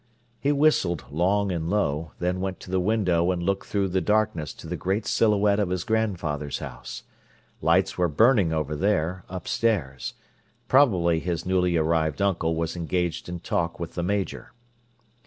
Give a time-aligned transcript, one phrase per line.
[0.39, 4.51] He whistled, long and low, then went to the window and looked through the darkness
[4.55, 7.03] to the great silhouette of his grandfather's house.
[7.61, 10.15] Lights were burning over there, upstairs;
[10.67, 14.53] probably his newly arrived uncle was engaged in talk with the Major.